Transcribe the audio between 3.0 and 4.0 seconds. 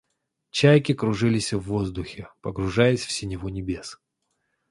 в синеву небес.